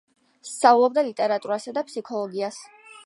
სწავლობდა 0.51 1.03
ლიტერატურასა 1.09 1.75
და 1.77 1.85
ფსიქოლოგიას. 1.91 2.59